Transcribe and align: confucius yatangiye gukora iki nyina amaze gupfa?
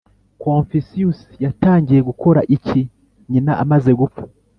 confucius 0.43 1.19
yatangiye 1.45 2.01
gukora 2.09 2.39
iki 2.55 2.81
nyina 3.31 3.53
amaze 3.63 3.91
gupfa? 3.99 4.23